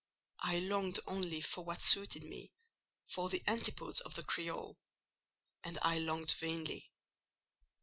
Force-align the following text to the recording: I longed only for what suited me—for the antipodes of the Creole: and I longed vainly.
I 0.39 0.57
longed 0.57 0.99
only 1.05 1.41
for 1.41 1.63
what 1.63 1.79
suited 1.79 2.23
me—for 2.23 3.29
the 3.29 3.43
antipodes 3.45 3.99
of 3.99 4.15
the 4.15 4.23
Creole: 4.23 4.79
and 5.63 5.77
I 5.83 5.99
longed 5.99 6.31
vainly. 6.31 6.89